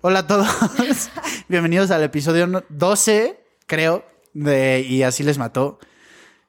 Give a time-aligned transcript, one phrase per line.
[0.00, 0.46] Hola a todos.
[1.48, 5.78] Bienvenidos al episodio no- 12, creo, de Y así les mató.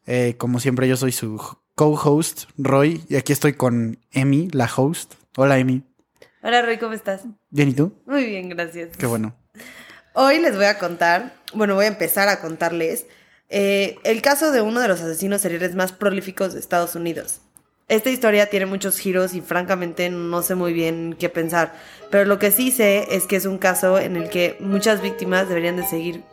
[0.06, 1.38] Eh, como siempre, yo soy su
[1.76, 5.16] co-host, Roy, y aquí estoy con Emi, la host.
[5.36, 5.84] Hola, Emi.
[6.44, 7.21] Hola, Roy, ¿cómo estás?
[7.50, 7.94] ¿Bien y tú?
[8.05, 8.96] Muy bien, gracias.
[8.97, 9.35] Qué bueno.
[10.13, 13.06] Hoy les voy a contar, bueno, voy a empezar a contarles
[13.49, 17.41] eh, el caso de uno de los asesinos seriales más prolíficos de Estados Unidos.
[17.90, 21.73] Esta historia tiene muchos giros y francamente no sé muy bien qué pensar,
[22.09, 25.49] pero lo que sí sé es que es un caso en el que muchas víctimas
[25.49, 26.23] deberían de seguir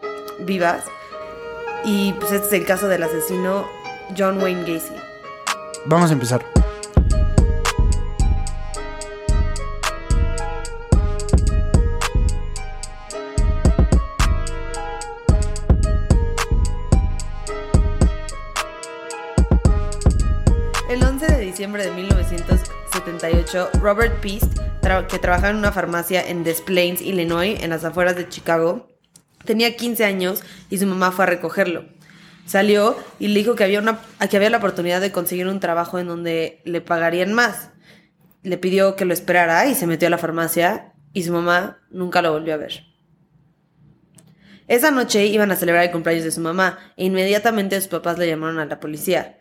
[0.47, 0.85] vivas
[1.85, 3.67] y pues este es el caso del asesino
[4.17, 4.95] John Wayne Gacy.
[5.87, 6.60] Vamos a empezar.
[21.61, 24.51] Diciembre de 1978, Robert Peast,
[25.11, 28.89] que trabajaba en una farmacia en Des Plaines, Illinois, en las afueras de Chicago,
[29.45, 31.85] tenía 15 años y su mamá fue a recogerlo.
[32.47, 35.99] Salió y le dijo que había, una, que había la oportunidad de conseguir un trabajo
[35.99, 37.69] en donde le pagarían más.
[38.43, 42.23] Le pidió que lo esperara y se metió a la farmacia y su mamá nunca
[42.23, 42.87] lo volvió a ver.
[44.67, 48.29] Esa noche iban a celebrar el cumpleaños de su mamá e inmediatamente sus papás le
[48.29, 49.37] llamaron a la policía.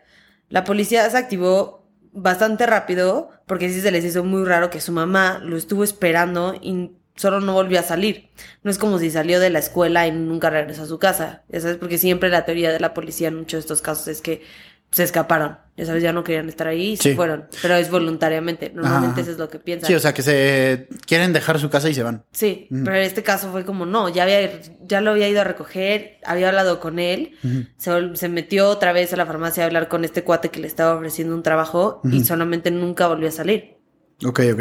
[0.50, 1.79] La policía se activó
[2.12, 6.54] bastante rápido porque sí se les hizo muy raro que su mamá lo estuvo esperando
[6.60, 8.30] y solo no volvió a salir.
[8.62, 11.42] No es como si salió de la escuela y nunca regresó a su casa.
[11.48, 14.22] Ya sabes, porque siempre la teoría de la policía en muchos de estos casos es
[14.22, 14.42] que
[14.90, 15.58] se escaparon.
[15.76, 17.14] Ya sabes, ya no querían estar ahí y se Sí.
[17.16, 17.46] fueron.
[17.62, 18.70] Pero es voluntariamente.
[18.74, 19.20] Normalmente Ajá.
[19.22, 19.88] eso es lo que piensan.
[19.88, 22.24] Sí, o sea, que se quieren dejar su casa y se van.
[22.32, 25.44] Sí, pero en este caso fue como no, ya había, ya lo había ido a
[25.44, 27.32] recoger, había hablado con él,
[27.78, 30.66] se, se metió otra vez a la farmacia a hablar con este cuate que le
[30.66, 33.78] estaba ofreciendo un trabajo y solamente nunca volvió a salir.
[34.26, 34.60] Ok, ok.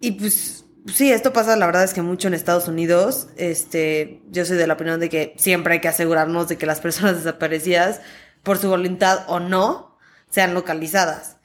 [0.00, 0.57] Y pues
[0.92, 3.28] sí, esto pasa la verdad es que mucho en Estados Unidos.
[3.36, 6.80] Este, yo soy de la opinión de que siempre hay que asegurarnos de que las
[6.80, 8.00] personas desaparecidas,
[8.42, 9.96] por su voluntad o no,
[10.30, 11.36] sean localizadas.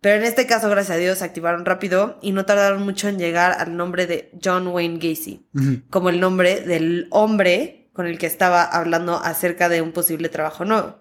[0.00, 3.18] Pero en este caso, gracias a Dios, se activaron rápido y no tardaron mucho en
[3.18, 5.48] llegar al nombre de John Wayne Gacy,
[5.90, 10.64] como el nombre del hombre con el que estaba hablando acerca de un posible trabajo
[10.64, 10.98] nuevo.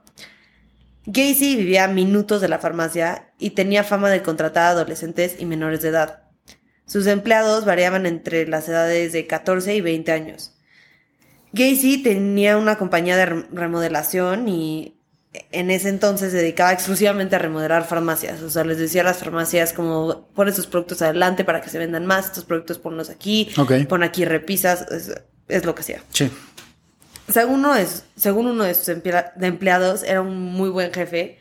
[1.06, 5.46] Gacy vivía a minutos de la farmacia y tenía fama de contratar a adolescentes y
[5.46, 6.27] menores de edad.
[6.88, 10.54] Sus empleados variaban entre las edades de 14 y 20 años.
[11.54, 14.94] Gacy tenía una compañía de rem- remodelación y
[15.52, 18.42] en ese entonces se dedicaba exclusivamente a remodelar farmacias.
[18.42, 21.78] O sea, les decía a las farmacias como ponen sus productos adelante para que se
[21.78, 23.50] vendan más, estos productos ponlos aquí,
[23.86, 25.14] pon aquí repisas, es,
[25.48, 26.02] es lo que hacía.
[26.12, 26.32] Sí.
[27.30, 31.38] Según uno, de, según uno de sus empleados, era un muy buen jefe,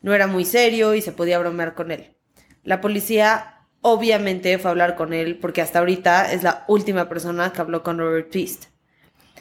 [0.00, 2.14] no era muy serio y se podía bromear con él.
[2.62, 3.53] La policía
[3.86, 7.82] obviamente fue a hablar con él porque hasta ahorita es la última persona que habló
[7.82, 8.64] con Robert Peast.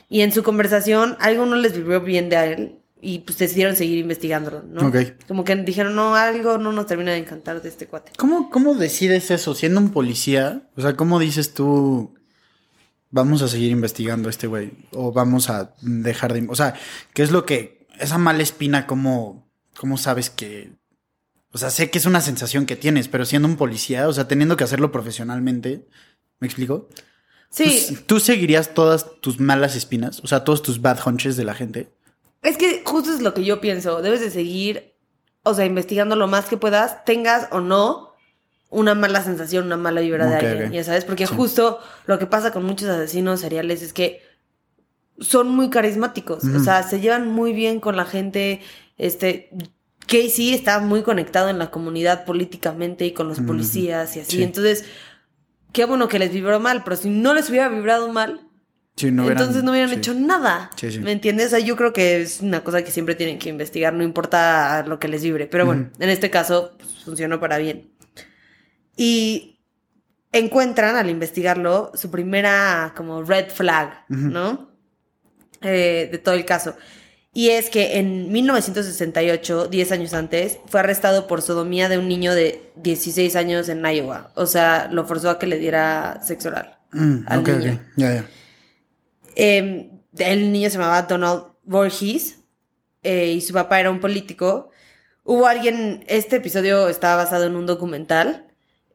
[0.10, 4.00] Y en su conversación algo no les vibró bien de él y pues decidieron seguir
[4.00, 4.88] investigándolo, ¿no?
[4.88, 4.98] Ok.
[5.30, 8.12] Como que dijeron, no, algo no nos termina de encantar de este cuate.
[8.18, 9.56] ¿Cómo, ¿Cómo decides eso?
[9.56, 12.14] Siendo un policía, o sea, ¿cómo dices tú,
[13.12, 14.74] vamos a seguir investigando a este güey?
[14.92, 16.46] O vamos a dejar de...
[16.50, 16.74] O sea,
[17.14, 17.88] ¿qué es lo que...
[17.98, 20.74] Esa mala espina, ¿cómo, cómo sabes que...
[21.54, 24.28] O sea, sé que es una sensación que tienes, pero siendo un policía, o sea,
[24.28, 25.88] teniendo que hacerlo profesionalmente,
[26.40, 26.90] ¿me explico?
[27.50, 30.20] Sí, ¿Tú, tú seguirías todas tus malas espinas?
[30.24, 31.94] O sea, todos tus bad hunches de la gente.
[32.42, 34.02] Es que justo es lo que yo pienso.
[34.02, 34.96] Debes de seguir,
[35.44, 38.14] o sea, investigando lo más que puedas, tengas o no
[38.72, 40.74] una mala sensación, una mala vibra de Ok, alguien, ok.
[40.74, 41.36] ya sabes, porque Sí.
[41.36, 44.24] justo lo que pasa con muchos asesinos seriales es que
[45.20, 46.64] son muy carismáticos, o Ujú.
[46.64, 48.62] sea, se llevan muy bien con la gente,
[48.98, 49.52] este
[50.24, 54.44] Casey está muy conectado en la comunidad políticamente y con los policías y así, Sí.
[54.44, 54.86] entonces
[55.72, 58.42] qué bueno que les vibró mal, pero si no les hubiera vibrado mal,
[58.96, 59.96] Sí, no hubieran- entonces no hubieran sí.
[59.96, 60.70] hecho nada.
[61.02, 61.48] ¿Me entiendes?
[61.48, 64.86] O sea, yo creo que es una cosa que siempre tienen que investigar, no importa
[64.88, 65.48] lo que les vibre.
[65.48, 67.92] Pero bueno, en este caso pues, funcionó para bien.
[68.96, 69.60] Y
[70.32, 74.06] encuentran al investigarlo su primera como red flag.
[74.10, 74.70] ¿no?
[75.62, 76.76] Eh, de todo el caso.
[77.36, 82.36] Y es que en 1968, 10 años antes, fue arrestado por sodomía de un niño
[82.36, 84.32] de 16 años en Iowa.
[84.36, 86.78] O sea, lo forzó a que le diera sexo oral.
[86.92, 87.74] Mm, al niño.
[87.74, 87.80] ok.
[87.98, 88.26] Ya, ya.
[89.36, 89.90] Eh,
[90.20, 92.40] el niño se llamaba Donald Voorhees
[93.02, 94.70] eh, y su papá era un político.
[95.24, 98.46] Hubo alguien, este episodio está basado en un documental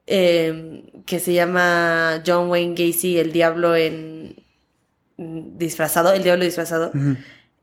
[0.06, 4.36] eh, que se llama John Wayne Gacy, el diablo en
[5.16, 6.92] disfrazado, el diablo disfrazado.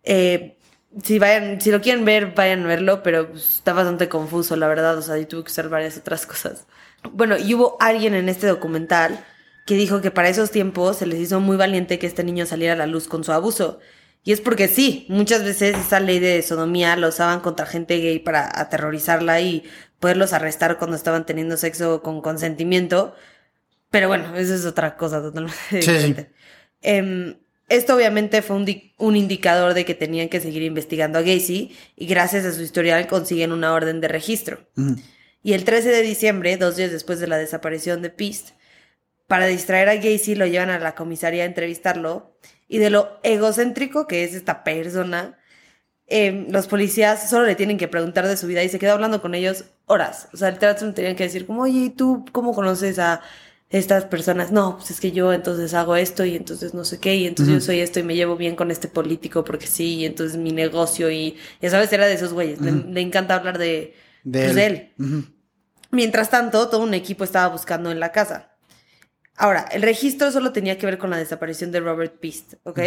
[0.04, 0.55] Eh,
[1.04, 4.98] si vayan, si lo quieren ver, vayan a verlo, pero está bastante confuso, la verdad.
[4.98, 6.68] O sea, y tuve que usar varias otras cosas.
[7.12, 9.26] Bueno, y hubo alguien en este documental
[9.66, 12.74] que dijo que para esos tiempos se les hizo muy valiente que este niño saliera
[12.74, 13.80] a la luz con su abuso.
[14.24, 18.20] Y es porque sí, muchas veces esa ley de sodomía la usaban contra gente gay
[18.20, 19.64] para aterrorizarla y
[20.00, 23.16] poderlos arrestar cuando estaban teniendo sexo con consentimiento.
[23.90, 26.34] Pero bueno, eso es otra cosa totalmente Sí, diferente.
[26.82, 27.38] Em,
[27.68, 28.66] esto obviamente fue un,
[28.98, 33.08] un indicador de que tenían que seguir investigando a Gacy y gracias a su historial
[33.08, 34.60] consiguen una orden de registro.
[35.42, 38.52] Y el 13 de diciembre, dos días después de la desaparición de Pist,
[39.28, 44.08] para distraer a Gacy lo llevan a la comisaría a entrevistarlo y de lo egocéntrico
[44.08, 45.40] que es esta persona,
[46.08, 49.22] em, los policías solo le tienen que preguntar de su vida y se queda hablando
[49.22, 50.30] con ellos horas.
[50.34, 53.22] O sea, literalmente tenían que decir como, oye, ¿y tú cómo conoces a
[53.78, 54.52] estas personas?
[54.52, 57.54] No, pues es que yo entonces hago esto y entonces no sé qué y entonces
[57.56, 60.52] yo soy esto y me llevo bien con este político porque sí y entonces mi
[60.52, 62.60] negocio y ya sabes, era de esos güeyes.
[62.62, 63.94] Le- le, encanta hablar de,
[64.24, 64.56] De pues, él.
[64.56, 64.94] de él.
[65.00, 65.24] Ujú.
[65.92, 68.52] Mientras tanto, todo un equipo estaba buscando en la casa.
[69.38, 72.80] Ahora, el registro solo tenía que ver con la desaparición de Robert Pist, ¿ok?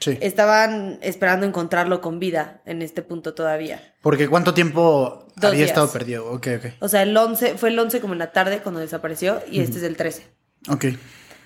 [0.00, 0.18] Sí.
[0.22, 3.94] Estaban esperando encontrarlo con vida en este punto todavía.
[4.00, 5.68] Porque ¿cuánto tiempo Dos había días.
[5.68, 6.26] estado perdido?
[6.32, 6.66] Ok, ok.
[6.80, 9.78] O sea, el 11, fue el 11 como en la tarde cuando desapareció y este
[9.78, 10.26] es el 13.
[10.68, 10.86] Ok.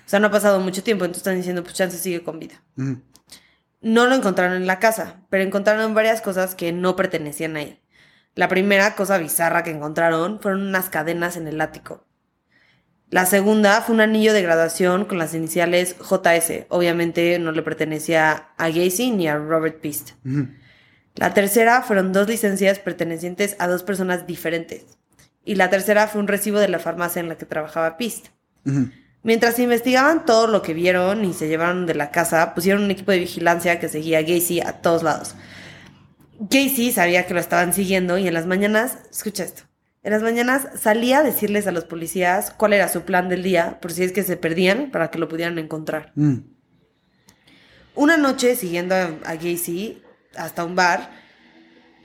[0.05, 2.61] O sea, no ha pasado mucho tiempo, entonces están diciendo, pues chance sigue con vida.
[3.81, 7.81] No lo encontraron en la casa, pero encontraron varias cosas que no pertenecían ahí.
[8.35, 12.05] La primera cosa bizarra que encontraron fueron unas cadenas en el ático.
[13.15, 16.65] La segunda fue un anillo de graduación con las iniciales JS.
[16.67, 20.11] Obviamente no le pertenecía a Gacy ni a Robert Pist.
[21.15, 24.83] La tercera fueron dos licencias pertenecientes a dos personas diferentes.
[25.45, 28.27] Y la tercera fue un recibo de la farmacia en la que trabajaba Pist.
[29.23, 33.13] Mientras investigaban todo lo que vieron y se llevaron de la casa, pusieron un equipo
[33.13, 35.35] de vigilancia que seguía a Gacy a todos lados.
[36.41, 39.63] Gacy sabía que lo estaban siguiendo y en las mañanas, escucha esto,
[40.05, 43.79] en las mañanas salía a decirles a los policías cuál era su plan del día
[43.81, 46.11] por si es que se perdían para que lo pudieran encontrar.
[46.13, 46.41] Mm.
[47.95, 50.03] Una noche siguiendo a, a Gacy
[50.37, 51.09] hasta un bar,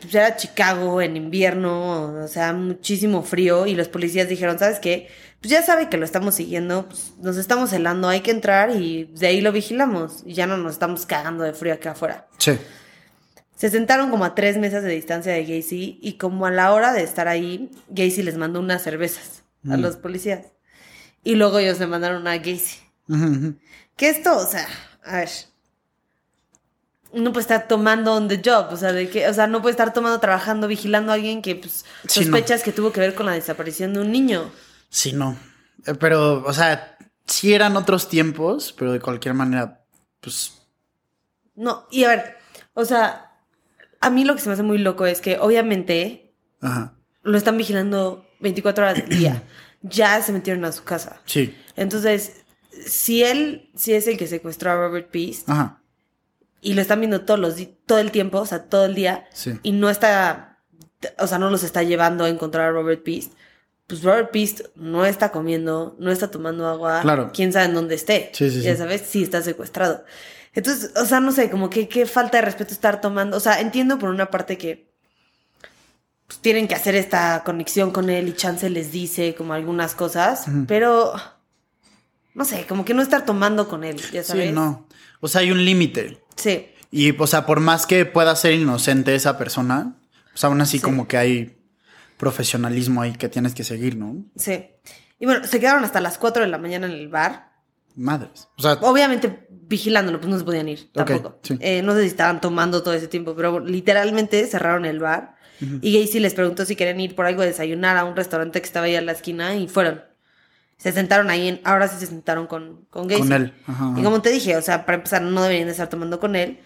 [0.01, 5.09] pues era Chicago en invierno, o sea, muchísimo frío y los policías dijeron, ¿sabes qué?
[5.43, 9.11] Pues ya sabe que lo estamos siguiendo, pues nos estamos helando, hay que entrar y
[9.15, 12.29] de ahí lo vigilamos y ya no nos estamos cagando de frío acá afuera.
[12.39, 12.53] Sí.
[13.61, 16.95] Se sentaron como a tres mesas de distancia de Gacy y como a la hora
[16.95, 19.81] de estar ahí, Gacy les mandó unas cervezas a Mm.
[19.83, 20.47] los policías.
[21.23, 22.79] Y luego ellos le mandaron a Gacy.
[23.97, 24.67] Que esto, o sea,
[25.05, 25.29] a ver.
[27.13, 29.73] No puede estar tomando on the job, o sea, de que, o sea, no puede
[29.73, 32.25] estar tomando, trabajando, vigilando a alguien que pues Sí, no.
[32.27, 34.51] sospechas que tuvo que ver con la desaparición de un niño.
[34.89, 35.37] Sí, no.
[35.87, 36.97] Eh, Pero, o sea,
[37.27, 39.83] sí eran otros tiempos, pero de cualquier manera,
[40.23, 40.63] pues.
[41.57, 42.37] No, y a ver,
[42.73, 43.30] o sea,
[44.01, 46.95] a mí lo que se me hace muy loco es que obviamente Ajá.
[47.23, 49.43] lo están vigilando 24 horas del día.
[49.83, 51.23] Ya se metieron a su casa.
[51.25, 51.57] Sí.
[51.75, 52.43] Entonces,
[52.85, 55.81] si él, si es el que secuestró a Robert Peace Ajá.
[56.61, 57.55] y lo están viendo todos los
[57.87, 59.59] todo el tiempo, o sea, todo el día, Sí.
[59.63, 60.59] y no está,
[61.19, 63.33] o sea, no los está llevando a encontrar a Robert Peast,
[63.87, 67.31] pues Robert Peast no está comiendo, no está tomando agua, Claro.
[67.33, 70.05] quién sabe en dónde esté, Sí, sí, ya sabes, sí está secuestrado.
[70.53, 73.61] Entonces, o sea, no sé, como que qué falta de respeto estar tomando, o sea,
[73.61, 74.91] entiendo por una parte que
[76.27, 80.47] pues, tienen que hacer esta conexión con él y Chance les dice como algunas cosas,
[80.67, 81.13] pero
[82.35, 84.47] no sé, como que no estar tomando con él, ya sabes.
[84.49, 84.87] Sí, no.
[85.21, 86.23] O sea, hay un límite.
[86.37, 86.69] Sí.
[86.91, 89.95] Y, o sea, por más que pueda ser inocente esa persona,
[90.33, 90.83] pues aún así Sí.
[90.85, 91.57] como que hay
[92.17, 94.17] profesionalismo ahí que tienes que seguir, ¿no?
[94.37, 94.67] Sí.
[95.19, 97.50] Y bueno, se quedaron hasta las 4 de la mañana en el bar.
[97.97, 98.49] Madres.
[98.57, 101.39] O sea, Obviamente vigilándolo, pues no se podían ir tampoco.
[101.43, 101.57] sí.
[101.61, 105.37] Eh, no sé si estaban tomando todo ese tiempo, pero literalmente cerraron el bar.
[105.83, 108.67] Y Gacy les preguntó si querían ir por algo a desayunar a un restaurante que
[108.67, 110.03] estaba ahí a la esquina y fueron.
[110.79, 113.21] Se sentaron ahí, en, ahora sí se sentaron con, con Gacy.
[113.21, 113.53] con él.
[113.67, 116.35] Ajá, Y como te dije, o sea, para empezar, no deberían de estar tomando con
[116.35, 116.61] él.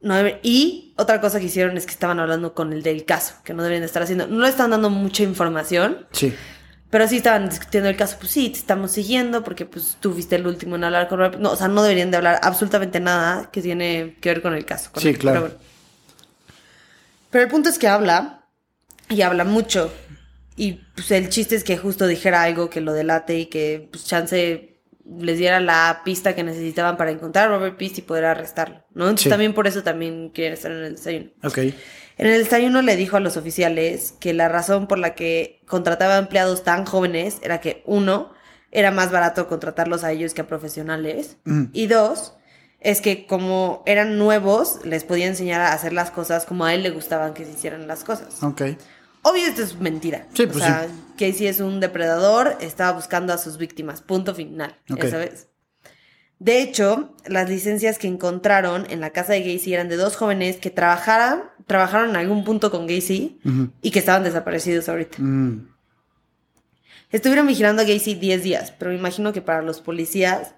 [0.00, 3.54] No y otra cosa que hicieron es que estaban hablando con el del caso, que
[3.54, 4.26] no deberían de estar haciendo.
[4.26, 6.34] No le están dando mucha información, Sí.
[6.90, 10.36] Pero sí estaban discutiendo el caso, pues sí, te estamos siguiendo porque pues tú fuiste
[10.36, 11.40] el último en hablar con.
[11.40, 14.64] No, o sea, no deberían de hablar absolutamente nada que tiene que ver con el
[14.64, 14.90] caso.
[14.90, 15.40] con Sí, claro.
[15.40, 15.70] Pero, bueno.
[17.30, 18.44] Pero el punto es que habla
[19.08, 19.92] y habla mucho.
[20.56, 24.04] Y pues el chiste es que justo dijera algo que lo delate y que pues
[24.04, 24.69] chance
[25.18, 29.04] les diera la pista que necesitaban para encontrar a Robert Peace y poder arrestarlo, ¿no?
[29.04, 29.30] Entonces Sí.
[29.30, 31.30] también por eso también quieren estar en el desayuno.
[31.42, 31.58] Ok.
[31.58, 36.18] En el desayuno le dijo a los oficiales que la razón por la que contrataba
[36.18, 38.32] empleados tan jóvenes era que, uno,
[38.72, 41.38] era más barato contratarlos a ellos que a profesionales.
[41.44, 41.64] Mm.
[41.72, 42.34] Y dos,
[42.78, 46.82] es que como eran nuevos, les podía enseñar a hacer las cosas como a él
[46.82, 48.42] le gustaban que se hicieran las cosas.
[48.42, 48.62] Ok.
[49.22, 50.26] Obvio, esto es mentira.
[50.32, 54.00] Sí, o pues sea, Casey es un depredador, estaba buscando a sus víctimas.
[54.00, 54.76] Punto final.
[54.88, 55.48] Sabes.
[56.38, 60.56] De hecho, las licencias que encontraron en la casa de Gacy eran de dos jóvenes
[60.56, 63.38] que trabajaran, trabajaron en algún punto con Gacy
[63.82, 65.18] y que estaban desaparecidos ahorita.
[65.20, 65.68] Mm.
[67.10, 70.54] Estuvieron vigilando a Gacy 10 días, pero me imagino que para los policías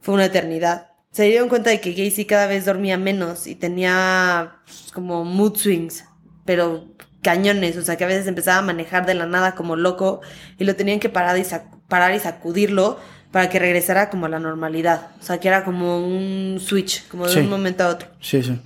[0.00, 0.92] fue una eternidad.
[1.10, 5.56] Se dieron cuenta de que Gacy cada vez dormía menos y tenía pues, como mood
[5.56, 6.04] swings,
[6.46, 6.86] pero
[7.22, 10.20] cañones, o sea que a veces empezaba a manejar de la nada como loco
[10.58, 11.42] y lo tenían que parar y,
[11.88, 12.98] parar y sacudirlo
[13.30, 15.08] para que regresara como a la normalidad.
[15.20, 17.38] O sea que era como un switch, como de Sí.
[17.40, 18.08] un momento a otro.
[18.20, 18.60] Sí, sí.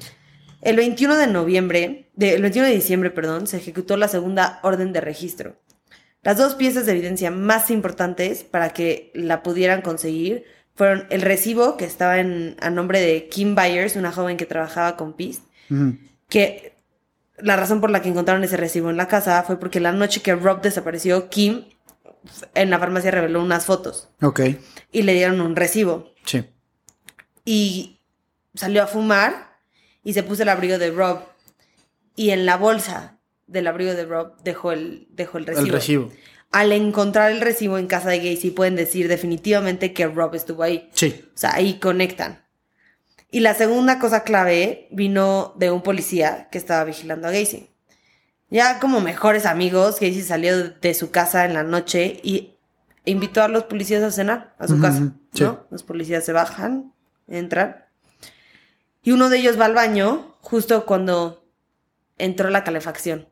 [0.62, 4.92] El 21 de noviembre, de, el 21 de diciembre, perdón, se ejecutó la segunda orden
[4.92, 5.56] de registro.
[6.22, 10.44] Las dos piezas de evidencia más importantes para que la pudieran conseguir
[10.75, 14.96] fueron el recibo que estaba en, a nombre de Kim Byers, una joven que trabajaba
[14.96, 15.38] con Peace,
[15.70, 15.96] Ujú.
[16.28, 16.75] que
[17.38, 20.23] la razón por la que encontraron ese recibo en la casa fue porque la noche
[20.23, 21.64] que Rob desapareció, Kim
[22.55, 24.40] en la farmacia reveló unas fotos Ok.
[24.93, 26.45] y le dieron un recibo Sí.
[27.45, 28.00] y
[28.55, 29.59] salió a fumar
[30.02, 31.21] y se puso el abrigo de Rob
[32.16, 35.66] y en la bolsa del abrigo de Rob dejó el, dejó el recibo.
[35.66, 36.12] El recibo.
[36.52, 40.88] Al encontrar el recibo en casa de Gacy pueden decir definitivamente que Rob estuvo ahí.
[40.95, 41.25] Sí.
[41.35, 42.45] O sea, ahí conectan.
[43.30, 47.71] Y la segunda cosa clave vino de un policía que estaba vigilando a Gacy.
[48.49, 52.56] Ya como mejores amigos, Gacy salió de su casa en la noche y
[53.04, 55.12] invitó a los policías a cenar a su casa.
[55.33, 55.42] sí.
[55.42, 55.66] ¿no?
[55.71, 56.92] Los policías se bajan,
[57.26, 57.85] entran.
[59.02, 61.45] Y uno de ellos va al baño justo cuando
[62.18, 63.28] entró la calefacción.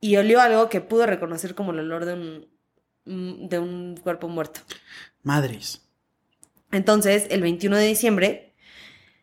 [0.00, 4.60] Y olió algo que pudo reconocer como el olor de un, de un cuerpo muerto.
[5.22, 5.82] Madres.
[6.72, 8.54] Entonces, el 21 de diciembre,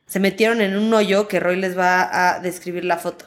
[0.05, 3.25] se metieron en un hoyo que Roy les va a describir la foto.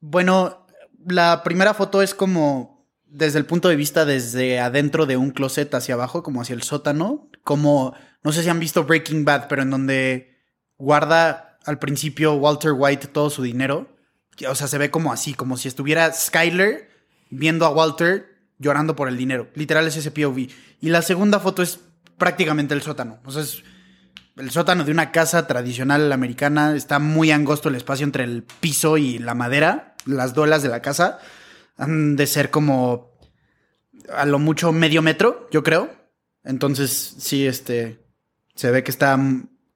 [0.00, 0.66] Bueno,
[1.06, 5.74] la primera foto es como desde el punto de vista desde adentro de un closet
[5.74, 9.62] hacia abajo, como hacia el sótano, como no sé si han visto Breaking Bad, pero
[9.62, 10.38] en donde
[10.78, 13.88] guarda al principio Walter White todo su dinero.
[14.48, 16.88] O sea, se ve como así, como si estuviera Skyler
[17.30, 18.29] viendo a Walter
[18.60, 19.48] llorando por el dinero.
[19.54, 20.48] Literal es ese POV.
[20.80, 21.80] Y la segunda foto es
[22.18, 23.18] prácticamente el sótano.
[23.24, 23.64] O sea, es
[24.36, 26.76] el sótano de una casa tradicional americana.
[26.76, 29.96] Está muy angosto el espacio entre el piso y la madera.
[30.06, 31.18] Las duelas de la casa
[31.76, 33.18] han de ser como
[34.14, 35.90] a lo mucho medio metro, yo creo.
[36.44, 38.04] Entonces, sí, este,
[38.54, 39.18] se ve que está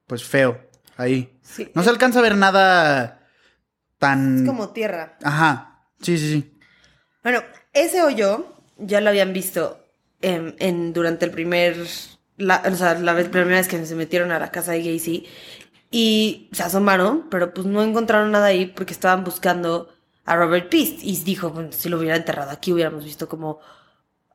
[0.07, 1.37] pues feo ahí.
[1.41, 1.71] Sí.
[1.73, 3.27] No se alcanza a ver nada
[3.97, 4.39] tan...
[4.39, 5.17] Es como tierra.
[5.23, 6.59] Ajá, sí, sí, sí.
[7.23, 7.41] Bueno,
[7.73, 9.79] ese hoyo ya lo habían visto
[10.21, 11.75] en, en- durante el primer,
[12.37, 15.27] la, o sea, la vez- primera vez que se metieron a la casa de Gacy
[15.91, 19.93] y se asomaron, pero pues no encontraron nada ahí porque estaban buscando
[20.25, 23.59] a Robert Peast y dijo, bueno, si lo hubiera enterrado aquí hubiéramos visto como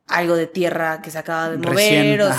[0.06, 2.38] algo de tierra que se acaba de mover Recién, o, sí,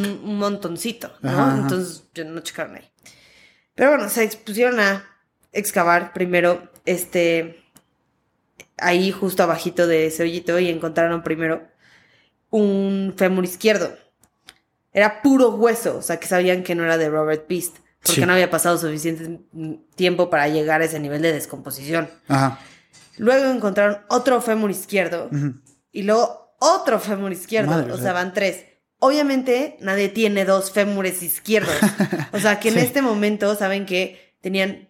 [0.00, 1.30] un, un montoncito, ¿no?
[1.30, 1.58] Ajá, ajá.
[1.62, 2.90] Entonces no checaron ahí.
[3.74, 5.04] Pero bueno, se expusieron a
[5.52, 7.62] excavar primero este
[8.76, 11.66] ahí justo abajito de ese hoyito y encontraron primero
[12.50, 13.96] un fémur izquierdo.
[14.92, 18.26] Era puro hueso, o sea que sabían que no era de Robert Beast, porque Sí.
[18.26, 19.40] no había pasado suficiente
[19.94, 22.08] tiempo para llegar a ese nivel de descomposición.
[22.28, 22.58] Ajá.
[23.18, 25.28] Luego encontraron otro fémur izquierdo
[25.92, 28.12] y luego otro fémur izquierdo, Madre, o sea, sea.
[28.14, 28.64] van tres.
[29.00, 31.74] Obviamente nadie tiene dos fémures izquierdos,
[32.32, 32.80] o sea que en Sí.
[32.80, 34.88] este momento saben que tenían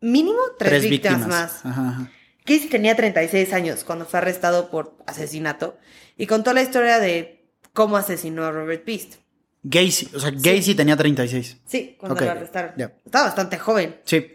[0.00, 1.64] mínimo tres, víctimas, más.
[1.66, 2.10] Ajá, ajá.
[2.44, 5.78] Casey tenía 36 años cuando fue arrestado por asesinato
[6.16, 9.14] y contó la historia de cómo asesinó a Robert Beast.
[9.62, 11.58] Gacy, o sea, Gacy tenía 36.
[11.64, 12.72] Sí, cuando lo arrestaron.
[13.06, 13.96] Estaba bastante joven.
[14.04, 14.26] Sí.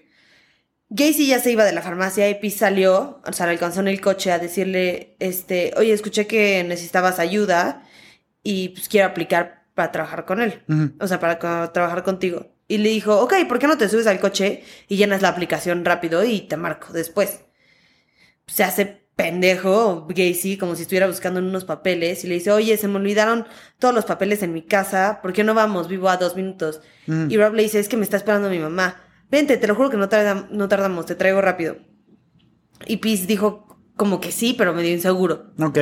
[0.90, 3.90] Gacy ya se iba de la farmacia y Peace salió, o sea, le alcanzó en
[3.90, 7.84] el coche a decirle, este, oye, escuché que necesitabas ayuda
[8.42, 10.64] y pues quiero aplicar para trabajar con él.
[11.00, 12.48] O sea, para co- trabajar contigo.
[12.68, 15.86] Y le dijo, ok, ¿por qué no te subes al coche y llenas la aplicación
[15.86, 17.42] rápido y te marco después?
[18.52, 22.78] Se hace pendejo Gacy como si estuviera buscando en unos papeles y le dice, oye,
[22.78, 23.46] se me olvidaron
[23.78, 25.88] todos los papeles en mi casa, ¿por qué no vamos?
[25.90, 26.80] Vivo a dos minutos.
[27.08, 27.30] Mm.
[27.30, 28.96] Y Rob le dice, es que me está esperando mi mamá.
[29.30, 31.78] Vente, te lo juro que no, tarda- no tardamos, te traigo rápido.
[32.86, 35.52] Y Peace dijo como que sí, pero medio inseguro.
[35.60, 35.78] Ok.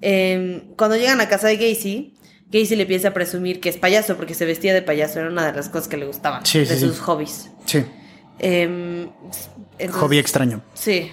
[0.00, 2.14] Eh, cuando llegan a casa de Gacy,
[2.50, 5.44] Gacy le empieza a presumir que es payaso porque se vestía de payaso, era una
[5.46, 6.80] de las cosas que le gustaban, Sí, de sí, sí.
[6.80, 7.50] sus hobbies.
[7.66, 7.84] Sí.
[8.38, 8.62] Eh,
[9.78, 10.62] entonces- Hobby extraño.
[10.74, 11.12] Sí,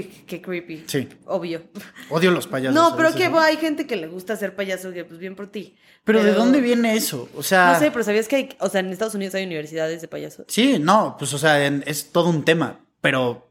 [0.00, 0.84] sí, qué creepy.
[0.86, 1.08] Sí.
[1.26, 1.62] Obvio.
[2.08, 2.74] Odio los payasos.
[2.74, 3.38] no, pero que ¿no?
[3.40, 5.76] hay gente que le gusta ser payaso, que pues bien por ti.
[6.04, 7.28] Pero, ¿de dónde viene eso?
[7.36, 7.72] O sea.
[7.74, 10.46] No sé, pero ¿sabías que hay, o sea, en Estados Unidos hay universidades de payasos?
[10.48, 13.48] Sí, no, pues o sea, en- es todo un tema, pero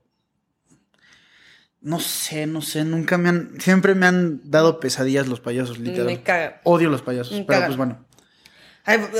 [1.79, 3.60] No sé, no sé, nunca me han.
[3.60, 6.05] Siempre me han dado pesadillas los payasos, literal.
[6.05, 6.55] Me cagan.
[6.63, 8.05] Odio los payasos, Me pero pues bueno.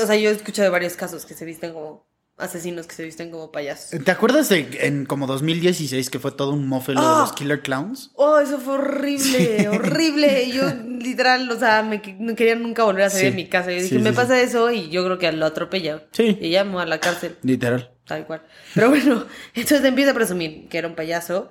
[0.02, 2.06] O sea, yo he escuchado de varios casos que se visten como
[2.38, 4.02] asesinos, que se visten como payasos.
[4.04, 7.18] ¿Te acuerdas de en como 2016 que fue todo un mofe lo de Ah.
[7.20, 8.10] los Killer Clowns?
[8.14, 10.50] Oh, eso fue horrible, horrible.
[10.50, 10.64] Yo
[10.98, 13.30] literal, o sea, me no quería nunca volver a salir Sí.
[13.30, 13.70] de mi casa.
[13.70, 16.06] Yo dije, Sí, me pasa eso y yo creo que lo atropella.
[16.12, 16.36] Sí.
[16.40, 17.92] Y voy a la cárcel, Literal.
[18.06, 18.42] tal cual.
[18.74, 21.50] Pero bueno, entonces empieza a presumir que era un payaso.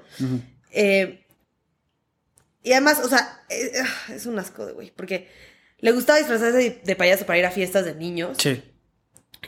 [0.72, 1.26] Eh,
[2.64, 5.30] y además, o sea, eh, ah, es un asco de güey, porque
[5.80, 8.62] le gustaba disfrazarse de payaso para ir a fiestas de niños Sí.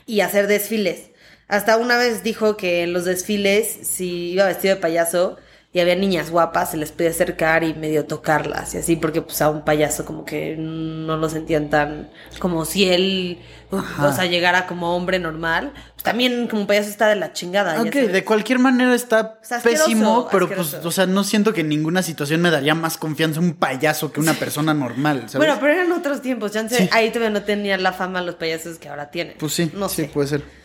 [0.06, 1.10] y hacer desfiles.
[1.48, 5.36] Hasta una vez dijo que en los desfiles, si iba vestido de payaso
[5.72, 9.42] y había niñas guapas, se les podía acercar y medio tocarlas y así, porque pues
[9.42, 13.40] a un payaso como que no lo sentían tan como si él,
[13.72, 14.06] Ajá.
[14.06, 15.72] o sea, llegara como hombre normal.
[15.94, 17.74] Pues también como payaso está de la chingada.
[17.74, 21.24] ya Ok, de cualquier manera está O sea, asqueroso, pésimo, pero pues, o sea, no
[21.24, 25.22] siento que en ninguna situación me daría más confianza un payaso que una persona normal,
[25.28, 25.34] ¿sabes?
[25.38, 26.88] Bueno, pero eran otros tiempos, chance, Sí.
[26.92, 29.34] ahí todavía no tenían la fama los payasos que ahora tienen.
[29.38, 30.04] Pues sí, no sí, sé.
[30.04, 30.63] puede ser.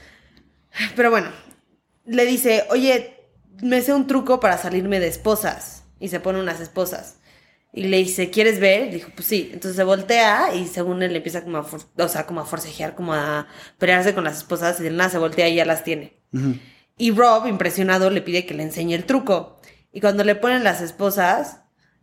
[0.95, 1.29] Pero bueno,
[2.05, 3.15] le dice, oye,
[3.61, 5.83] me sé un truco para salirme de esposas.
[5.99, 7.17] Y se pone unas esposas.
[7.73, 8.87] Y le dice, ¿quieres ver?
[8.87, 9.49] Y dijo, pues sí.
[9.53, 12.95] Entonces se voltea y según él empieza como a, for- o sea, como a forcejear,
[12.95, 13.47] como a
[13.77, 14.79] pelearse con las esposas.
[14.79, 16.19] Y de nada se voltea y ya las tiene.
[16.97, 19.59] Y Rob, impresionado, le pide que le enseñe el truco.
[19.91, 21.61] Y cuando le ponen las esposas,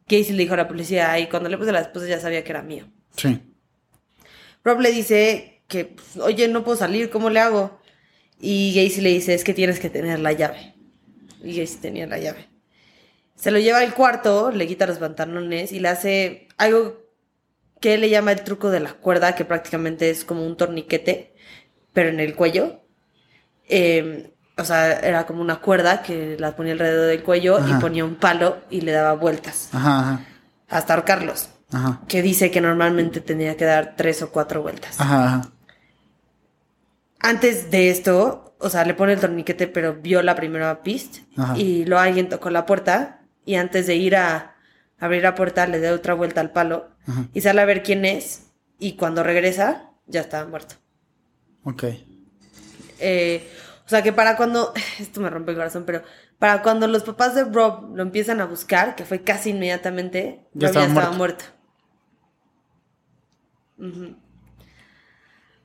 [0.08, 2.50] Casey le dijo a la policía, y cuando le puse las esposas ya sabía que
[2.52, 2.86] era mío.
[3.16, 3.40] Sí.
[4.64, 7.80] Rob le dice que, pues, oye, no puedo salir, ¿cómo le hago?
[8.40, 10.74] Y Gacy le dice, es que tienes que tener la llave.
[11.42, 12.48] Y Gacy tenía la llave.
[13.34, 17.02] Se lo lleva al cuarto, le quita los pantalones y le hace algo
[17.80, 21.34] que él le llama el truco de la cuerda, que prácticamente es como un torniquete,
[21.92, 22.82] pero en el cuello.
[23.68, 27.76] Eh, o sea, era como una cuerda que la ponía alrededor del cuello Ajá.
[27.76, 30.20] y ponía un palo y le daba vueltas Ajá, ajá.
[30.68, 31.50] hasta ahorcarlos.
[32.08, 34.98] Que dice que normalmente tenía que dar tres o cuatro vueltas.
[35.00, 35.50] Ajá.
[37.20, 41.58] Antes de esto, o sea, le pone el torniquete, pero vio la primera pista Ajá.
[41.58, 44.56] y luego alguien tocó la puerta y antes de ir a
[44.98, 47.26] abrir la puerta le da otra vuelta al palo Ajá.
[47.32, 50.76] y sale a ver quién es y cuando regresa ya estaba muerto.
[51.64, 51.84] Ok.
[52.98, 53.50] Eh,
[53.84, 56.02] o sea que para cuando, esto me rompe el corazón, pero
[56.38, 60.68] para cuando los papás de Rob lo empiezan a buscar, que fue casi inmediatamente, Ya
[60.68, 61.44] Rob ya estaba estaba muerto.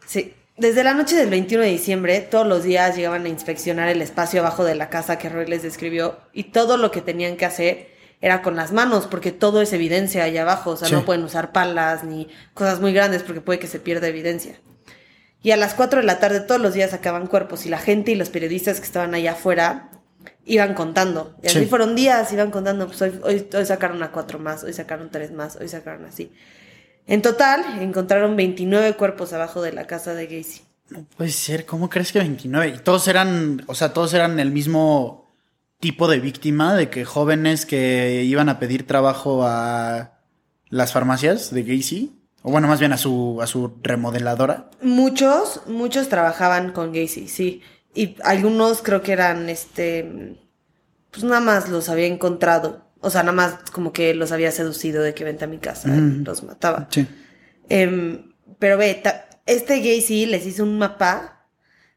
[0.06, 0.34] Sí.
[0.62, 4.42] Desde la noche del 21 de diciembre, todos los días llegaban a inspeccionar el espacio
[4.42, 7.90] abajo de la casa que Roy les describió y todo lo que tenían que hacer
[8.22, 10.94] era con las manos, porque todo es evidencia ahí abajo, o sea, Sí.
[10.94, 14.54] no pueden usar palas ni cosas muy grandes porque puede que se pierda evidencia.
[15.42, 18.12] Y a las 4 de la tarde todos los días sacaban cuerpos y la gente
[18.12, 19.90] y los periodistas que estaban allá afuera
[20.46, 21.36] iban contando.
[21.42, 21.66] Y así Sí.
[21.66, 25.32] fueron días, iban contando, pues hoy, hoy, hoy sacaron a cuatro más, hoy sacaron tres
[25.32, 26.32] más, hoy sacaron así.
[27.08, 30.62] En total, encontraron 29 cuerpos abajo de la casa de Gacy.
[30.90, 32.76] No puede ser, ¿cómo crees que 29?
[32.76, 35.26] Y todos eran, o sea, todos eran el mismo
[35.80, 40.20] tipo de víctima, de que jóvenes que iban a pedir trabajo a
[40.70, 44.70] las farmacias de Gacy, o bueno, más bien a su, a su remodeladora.
[44.82, 47.62] Muchos, muchos trabajaban con Gacy, sí.
[47.94, 50.38] Y algunos creo que eran, este,
[51.12, 52.86] pues nada más los había encontrado.
[53.02, 55.90] O sea, nada más como que los había seducido de que vente a mi casa
[55.90, 56.24] y Ujú.
[56.24, 56.88] los mataba.
[56.92, 57.08] Sí.
[57.70, 59.02] Em, pero ve,
[59.46, 61.48] este Gacy les hizo un mapa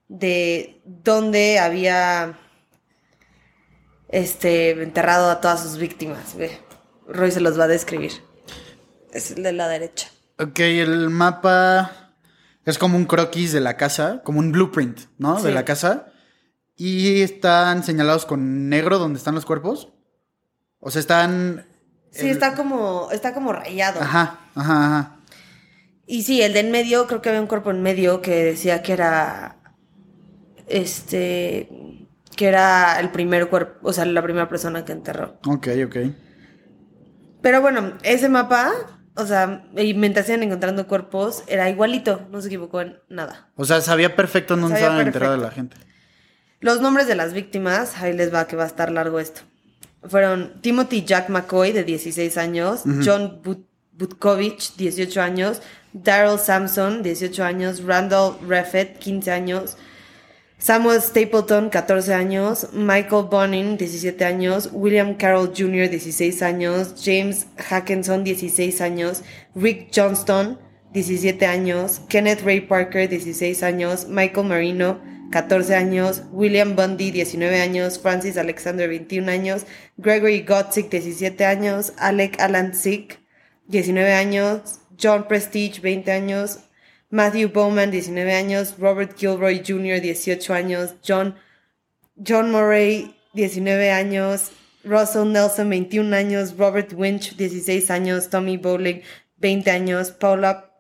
[0.08, 2.38] de dónde había
[4.08, 6.36] este enterrado a todas sus víctimas.
[6.36, 6.58] Ve,
[7.06, 8.12] Roy se los va a describir.
[9.12, 10.08] Es el de la derecha.
[10.38, 12.14] Ok, el mapa
[12.64, 15.40] es como un croquis de la casa, como un blueprint, ¿no?
[15.40, 16.06] De la casa.
[16.76, 19.92] Y están señalados con negro donde están los cuerpos.
[20.86, 21.64] O sea, están...
[22.10, 24.00] Sí, el- está como, está como rayado.
[24.00, 25.16] Ajá, ajá, ajá.
[26.06, 28.82] Y sí, el de en medio, creo que había un cuerpo en medio que decía
[28.82, 29.56] que era.
[30.66, 31.68] Este.
[32.36, 35.38] Que era el primer cuerpo, o sea, la primera persona que enterró.
[35.46, 35.96] Ok, ok.
[37.40, 38.72] Pero bueno, ese mapa,
[39.14, 43.48] o sea, y mientras iban encontrando cuerpos, era igualito, no se equivocó en nada.
[43.56, 45.76] O sea, sabía perfecto dónde Sabía estaba enterrada la gente.
[46.60, 49.42] Los nombres de las víctimas, ahí les va que va a estar largo esto.
[50.08, 55.62] Fueron Timothy Jack McCoy, de 16 años, John But- Butkovich, 18 años,
[55.92, 59.76] Daryl Sampson, 18 años, Randall Reffett, 15 años,
[60.58, 68.24] Samuel Stapleton, 14 años, Michael Bonin, 17 años, William Carroll Jr., 16 años, James Hackenson,
[68.24, 69.22] 16 años,
[69.54, 70.58] Rick Johnston,
[70.92, 74.98] 17 años, Kenneth Ray Parker, 16 años, Michael Marino,
[75.30, 82.40] 14 años, William Bundy, 19 años, Francis Alexander, 21 años, Gregory Gottsick, 17 años, Alec
[82.40, 83.20] Alan Sick,
[83.68, 86.60] 19 años, John Prestige, 20 años,
[87.10, 91.36] Matthew Bowman, 19 años, Robert Gilroy Jr., 18 años, John,
[92.16, 94.52] John Murray, 19 años,
[94.84, 99.00] Russell Nelson, 21 años, Robert Winch, 16 años, Tommy Bowling,
[99.38, 100.70] 20 años, Paula,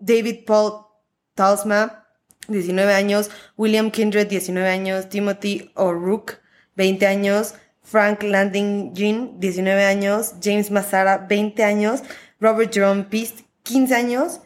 [0.00, 0.86] David Paul
[1.34, 2.01] Talsma,
[2.48, 6.38] 19 años, William Kindred, 19 años, Timothy O'Rourke,
[6.76, 12.02] 20 años, Frank Landing Jean, 19 años, James Massara, 20 años,
[12.40, 14.40] Robert Jerome Pist, 15 años,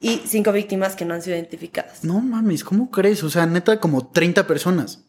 [0.00, 2.04] y cinco víctimas que no han sido identificadas.
[2.04, 3.22] No mames, ¿cómo crees?
[3.24, 5.04] O sea, neta, como 30 personas.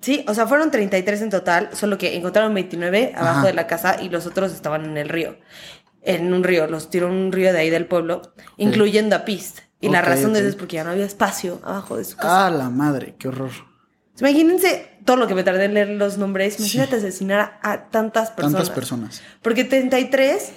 [0.00, 3.46] Sí, o sea, fueron 33 en total, solo que encontraron 29 abajo Ajá.
[3.46, 5.38] de la casa y los otros estaban en el río.
[6.02, 9.60] En un río, los tiró en un río de ahí del pueblo, incluyendo a Pist.
[9.86, 12.46] Y la razón de eso es porque ya no había espacio abajo de su casa.
[12.46, 13.50] Ah, la madre, qué horror.
[14.18, 16.58] Imagínense todo lo que me tardé en leer los nombres.
[16.58, 18.52] Imagínate asesinar a tantas personas.
[18.52, 19.22] Tantas personas.
[19.42, 20.52] Porque 33,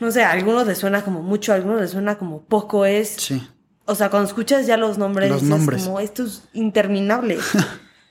[0.00, 2.84] no sé, a algunos les suena como mucho, a algunos les suena como poco.
[2.84, 3.10] Es.
[3.16, 3.46] Sí.
[3.84, 5.84] O sea, cuando escuchas ya los nombres, Los nombres.
[5.84, 7.38] como esto es interminable.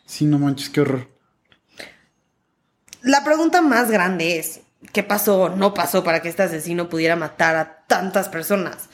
[0.10, 1.10] Sí, no manches, qué horror.
[3.01, 4.62] La pregunta más grande es,
[4.93, 8.89] ¿qué pasó o no pasó para que este asesino pudiera matar a tantas personas?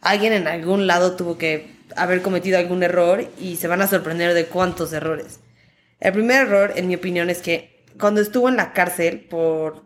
[0.00, 4.34] Alguien en algún lado tuvo que haber cometido algún error y se van a sorprender
[4.34, 5.40] de cuántos errores.
[6.00, 9.84] El primer error, en mi opinión, es que cuando estuvo en la cárcel por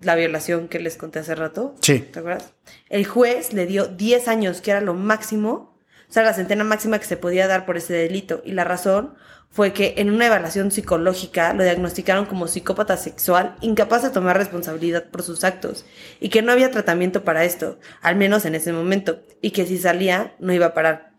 [0.00, 1.98] la violación que les conté hace rato, Sí.
[2.00, 2.54] ¿te acuerdas?
[2.88, 5.71] El juez le dio 10 años, que era lo máximo,
[6.12, 8.42] o sea, la centena máxima que se podía dar por ese delito.
[8.44, 9.14] Y la razón
[9.48, 15.08] fue que en una evaluación psicológica lo diagnosticaron como psicópata sexual, incapaz de tomar responsabilidad
[15.08, 15.86] por sus actos,
[16.20, 19.78] y que no había tratamiento para esto, al menos en ese momento, y que si
[19.78, 21.14] salía no iba a parar.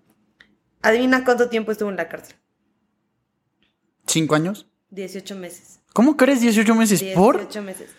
[0.83, 2.35] Adivina cuánto tiempo estuvo en la cárcel.
[4.05, 4.67] ¿Cinco años?
[4.91, 5.79] 18 meses.
[5.91, 6.99] ¿Cómo crees 18 meses?
[6.99, 7.61] 18 ¿Por?
[7.63, 7.89] meses.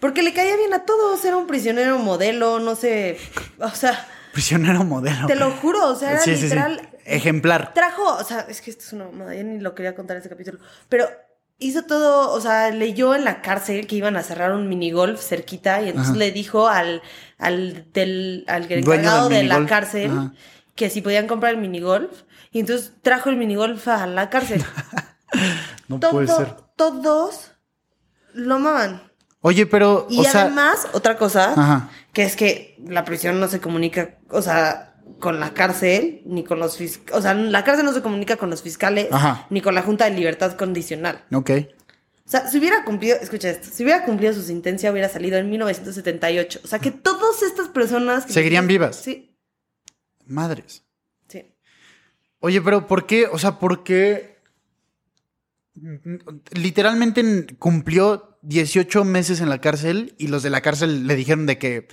[0.00, 3.18] Porque le caía bien a todos, era un prisionero modelo, no sé,
[3.60, 5.26] o sea, Prisionero modelo.
[5.26, 6.42] te lo juro, o sea, era Sí, sí, sí.
[6.44, 7.72] literal, Ejemplar.
[7.72, 10.22] trajo, o sea, es que esto es una mamada, ya ni lo quería contar en
[10.22, 10.58] este capítulo,
[10.90, 11.06] pero
[11.58, 15.80] hizo todo, o sea, leyó en la cárcel que iban a cerrar un minigolf cerquita
[15.80, 16.18] y entonces Ajá.
[16.18, 17.00] le dijo al,
[17.38, 20.32] al, del, al encargado de la cárcel Ajá.
[20.74, 24.62] que si podían comprar el minigolf y entonces trajo el minigolf a la cárcel.
[25.88, 26.54] No Todo- puede ser.
[26.76, 27.50] Todos
[28.34, 29.02] lo amaban.
[29.46, 31.90] Oye, pero, Y o sea, además, otra cosa, Ajá.
[32.14, 36.58] que es que la prisión no se comunica, o sea, con la cárcel, ni con
[36.58, 39.46] los fiscales, o sea, la cárcel no se comunica con los fiscales, Ajá.
[39.50, 41.24] ni con la Junta de Libertad Condicional.
[41.32, 41.50] ok.
[42.26, 45.50] O sea, si hubiera cumplido, escucha esto, si hubiera cumplido su sentencia hubiera salido en
[45.50, 46.60] 1978.
[46.64, 48.24] O sea, que todas estas personas...
[48.24, 48.96] que- ¿Seguirían vivas?
[48.96, 49.36] Sí,
[50.24, 50.84] Madres.
[51.28, 51.54] sí.
[52.40, 53.26] Oye, pero ¿por qué?
[53.26, 54.38] O sea, ¿por qué?
[56.52, 61.58] Literalmente cumplió 18 meses en la cárcel y los de la cárcel le dijeron de
[61.58, 61.88] que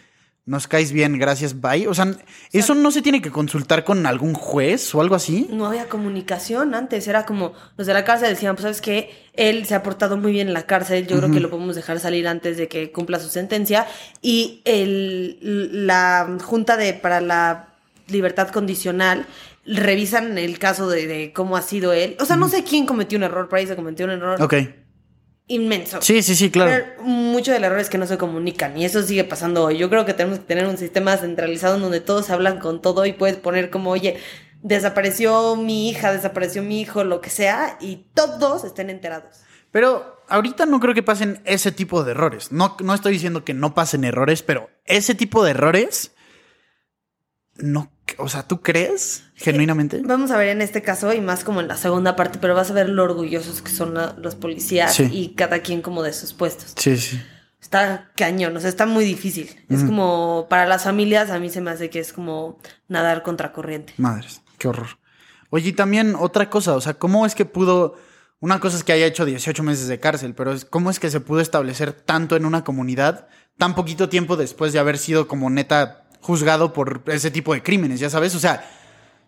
[0.45, 1.87] nos caes bien, gracias, bye.
[1.87, 2.13] O sea,
[2.51, 5.47] ¿eso no se tiene que consultar con algún juez o algo así?
[5.51, 9.65] No había comunicación antes, era como los de la cárcel decían, pues sabes que él
[9.65, 12.27] se ha portado muy bien en la cárcel, yo creo que lo podemos dejar salir
[12.27, 13.85] antes de que cumpla su sentencia
[14.21, 15.37] y el,
[15.85, 17.69] la Junta de para la
[18.07, 19.27] Libertad Condicional
[19.65, 22.17] revisan el caso de, de cómo ha sido él.
[22.19, 24.55] O sea, no sé quién cometió un error, por ahí se cometió un error Ok.
[25.47, 26.01] Inmenso.
[26.01, 26.71] Sí, sí, sí, claro.
[26.71, 29.77] Pero mucho del error es que no se comunican y eso sigue pasando hoy.
[29.77, 33.05] Yo creo que tenemos que tener un sistema centralizado en donde todos hablan con todo
[33.05, 34.17] y puedes poner como, oye,
[34.61, 39.41] desapareció mi hija, desapareció mi hijo, lo que sea, y todos estén enterados.
[39.71, 42.51] Pero ahorita no creo que pasen ese tipo de errores.
[42.51, 46.11] No, no estoy diciendo que no pasen errores, pero ese tipo de errores.
[47.55, 47.91] No.
[48.21, 50.01] O sea, ¿tú crees genuinamente?
[50.03, 52.69] Vamos a ver en este caso y más como en la segunda parte, pero vas
[52.71, 55.09] a ver lo orgullosos que son la- los policías Sí.
[55.11, 56.73] y cada quien como de sus puestos.
[56.77, 57.21] Sí, sí.
[57.61, 59.49] Está cañón, o sea, está muy difícil.
[59.69, 63.51] Es como, para las familias, a mí se me hace que es como nadar contra
[63.53, 63.93] corriente.
[63.97, 64.87] Madres, qué horror.
[65.51, 67.95] Oye, y también otra cosa, o sea, ¿cómo es que pudo...
[68.39, 71.19] Una cosa es que haya hecho 18 meses de cárcel, pero ¿cómo es que se
[71.19, 73.27] pudo establecer tanto en una comunidad
[73.59, 77.99] tan poquito tiempo después de haber sido como neta juzgado por ese tipo de crímenes,
[77.99, 78.33] ya sabes?
[78.35, 78.69] O sea,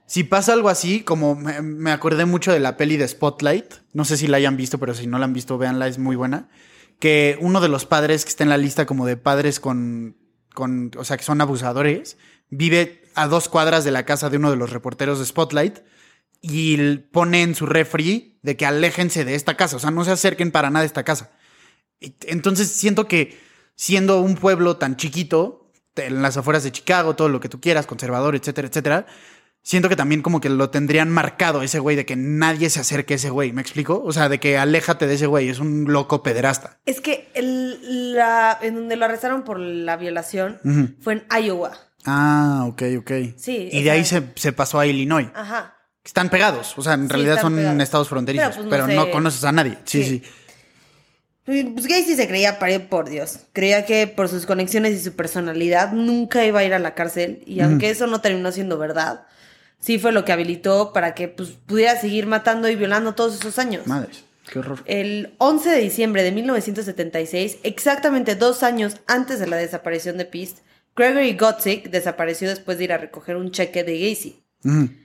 [0.05, 4.17] si pasa algo así, como me, acordé mucho de la peli de Spotlight, no sé
[4.17, 6.49] si la hayan visto, pero si no la han visto, véanla, es muy buena,
[6.99, 10.17] que uno de los padres que está en la lista como de padres con,
[10.53, 12.17] con o sea, que son abusadores,
[12.49, 15.79] vive a dos cuadras de la casa de uno de los reporteros de Spotlight
[16.41, 20.11] y pone en su refri de que aléjense de esta casa, o sea, no se
[20.11, 21.31] acerquen para nada a esta casa.
[21.99, 23.39] Entonces siento que
[23.75, 25.62] siendo un pueblo tan chiquito,
[25.95, 29.05] en las afueras de Chicago, todo lo que tú quieras, conservador, etcétera, etcétera,
[29.61, 33.13] siento que también como que lo tendrían marcado ese güey de que nadie se acerque
[33.13, 34.01] a ese güey, ¿me explico?
[34.03, 36.79] O sea, de que aléjate de ese güey, es un loco pederasta.
[36.85, 40.59] Es que el, la, en donde lo arrestaron por la violación
[41.01, 41.71] fue en Iowa.
[42.05, 43.11] Ah, ok, ok.
[43.37, 45.29] Sí, Y de ahí se, se pasó a Illinois.
[45.33, 45.77] Ajá.
[46.03, 47.81] Están pegados, o sea, en Sí, realidad son pegados.
[47.81, 49.11] estados fronterizos, Pero, pues, no sé.
[49.11, 49.77] conoces a nadie.
[49.85, 50.09] Sí, Sí.
[50.19, 50.23] sí.
[51.45, 53.39] Pues Gacy se creía parido por Dios.
[53.51, 57.43] Creía que por sus conexiones y su personalidad nunca iba a ir a la cárcel.
[57.45, 59.25] Y aunque eso no terminó siendo verdad,
[59.79, 63.59] sí fue lo que habilitó para que pues, pudiera seguir matando y violando todos esos
[63.59, 63.85] años.
[63.87, 64.79] Madres, qué horror.
[64.85, 70.59] El 11 de diciembre de 1976, exactamente dos años antes de la desaparición de Pist,
[70.95, 74.43] Gregory Gottsick desapareció después de ir a recoger un cheque de Gacy.
[74.63, 75.02] Ujú.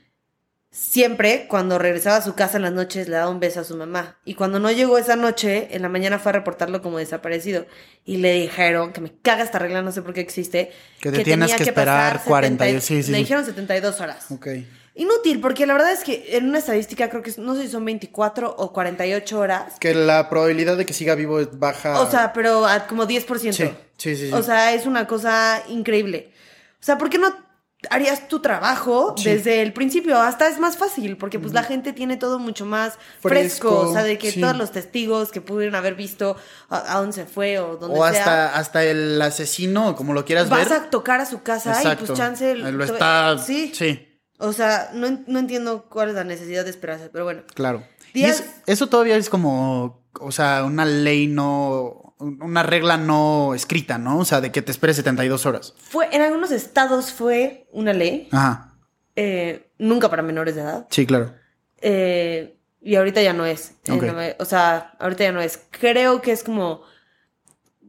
[0.70, 3.74] Siempre, cuando regresaba a su casa en las noches, le daba un beso a su
[3.74, 4.18] mamá.
[4.26, 7.66] Y cuando no llegó esa noche, en la mañana fue a reportarlo como desaparecido.
[8.04, 10.70] Y le dijeron, que me caga esta regla, no sé por qué existe.
[11.00, 13.22] Que te tienes que esperar pasar 40 70 sí, sí, Le sí.
[13.22, 14.30] dijeron 72 horas.
[14.30, 14.48] Ok.
[14.94, 17.84] Inútil, porque la verdad es que en una estadística creo que no sé si son
[17.84, 19.74] 24 o 48 horas.
[19.78, 22.00] Que la probabilidad de que siga vivo es baja.
[22.00, 23.38] O sea, pero a como 10%.
[23.38, 24.32] Sí, sí, sí, sí.
[24.32, 26.32] O sea, es una cosa increíble.
[26.80, 27.47] O sea, ¿por qué no
[27.90, 29.28] harías tu trabajo Sí.
[29.30, 30.18] desde el principio?
[30.18, 33.28] Hasta es más fácil, porque pues la gente tiene todo mucho más fresco.
[33.70, 34.40] Fresco, o sea, de que sí.
[34.40, 36.36] todos los testigos que pudieron haber visto
[36.68, 38.18] a, a dónde se fue o dónde o sea.
[38.18, 40.78] hasta, hasta el asesino, como lo quieras Vas ver.
[40.78, 42.54] a tocar a su casa y pues chance...
[42.56, 43.38] Lo está.
[43.38, 43.70] Sí.
[43.74, 44.06] Sí,
[44.38, 47.42] O sea, no, no entiendo cuál es la necesidad de esperarse, pero bueno.
[47.54, 47.84] claro.
[48.14, 50.02] Y Días- es- eso todavía es como.
[50.20, 52.07] O sea, una ley no.
[52.18, 54.18] Una regla no escrita, ¿no?
[54.18, 55.74] O sea, de que te esperes 72 horas.
[55.78, 58.74] Fue, en algunos estados fue una ley, Ajá.
[59.16, 60.86] eh, nunca para menores de edad.
[60.90, 61.34] Sí, claro.
[61.80, 63.74] Eh, y ahorita ya no es.
[63.84, 64.02] Eh, Ok.
[64.02, 65.60] no me- o sea, ahorita ya no es.
[65.70, 66.82] Creo que es como,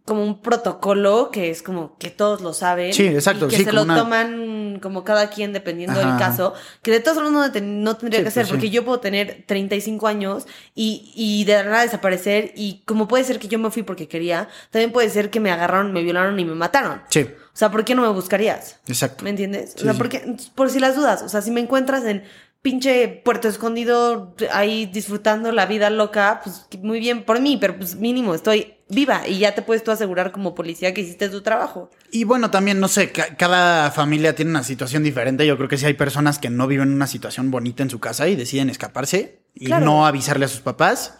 [0.10, 2.94] como un protocolo que es como que todos lo saben.
[2.94, 6.10] Sí, exacto, Y que sí, se lo una- toman como cada quien dependiendo Ajá.
[6.10, 6.54] del caso.
[6.82, 8.54] Que de todos modos no, ten- no tendría Sí, que ser, pues sí.
[8.56, 10.46] porque yo puedo tener 35 años
[10.76, 12.52] y, y de la nada desaparecer.
[12.56, 15.52] Y como puede ser que yo me fui porque quería, también puede ser que me
[15.52, 17.02] agarraron, me violaron y me mataron.
[17.10, 17.22] Sí,
[17.54, 18.80] O sea, ¿por qué no me buscarías?
[18.88, 19.24] exacto.
[19.24, 19.76] ¿Me entiendes?
[19.78, 22.24] O sea, porque, por si las dudas, o sea, si me encuentras en
[22.62, 27.96] pinche Puerto Escondido ahí disfrutando la vida loca, pues muy bien por mí, pero pues
[27.96, 31.90] mínimo estoy viva y ya te puedes tú asegurar como policía que hiciste tu trabajo.
[32.12, 35.46] Y bueno, también, no sé, ca- cada familia tiene una situación diferente.
[35.46, 38.28] Yo creo que sí hay personas que no viven una situación bonita en su casa
[38.28, 39.86] y deciden escaparse y Claro.
[39.86, 41.16] no avisarle a sus papás.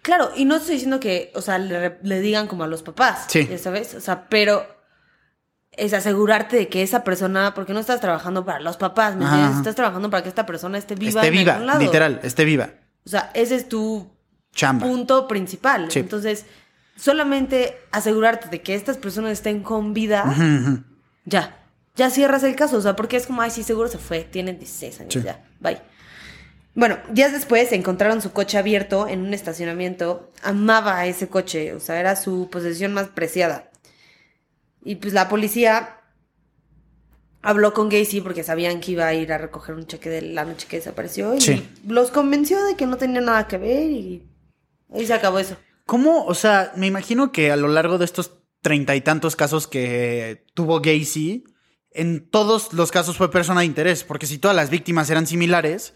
[0.00, 3.26] Claro, y no estoy diciendo que, o sea, le, le digan como a los papás,
[3.28, 3.46] Sí.
[3.48, 4.66] ya sabes, o sea, pero
[5.72, 9.16] es asegurarte de que esa persona, porque no estás trabajando para los papás.
[9.56, 11.80] Estás trabajando para que esta persona esté viva esté en viva, algún lado.
[11.80, 12.70] literal, esté viva.
[13.06, 14.10] O sea, ese es tu
[14.54, 14.86] Chamba.
[14.86, 15.90] punto principal.
[15.90, 16.00] Sí.
[16.00, 16.44] Entonces,
[16.96, 20.24] solamente asegurarte de que estas personas estén con vida,
[21.24, 21.58] ya.
[21.94, 24.58] Ya cierras el caso, o sea, porque es como, ay, sí, seguro se fue, tienen
[24.58, 25.22] 16 años, Sí.
[25.22, 25.78] ya, bye.
[26.74, 30.30] Bueno, días después encontraron su coche abierto en un estacionamiento.
[30.42, 33.68] Amaba ese coche, o sea, era su posesión más preciada.
[34.84, 36.00] Y pues la policía
[37.42, 40.44] habló con Gacy porque sabían que iba a ir a recoger un cheque de la
[40.44, 41.68] noche que desapareció y Sí.
[41.88, 44.22] los convenció de que no tenía nada que ver y
[44.94, 45.56] ahí se acabó eso.
[45.86, 46.24] ¿Cómo?
[46.26, 50.44] O sea, me imagino que a lo largo de estos treinta y tantos casos que
[50.54, 51.44] tuvo Gacy,
[51.90, 55.94] en todos los casos fue persona de interés, porque si todas las víctimas eran similares,